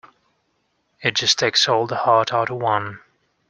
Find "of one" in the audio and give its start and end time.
2.49-3.01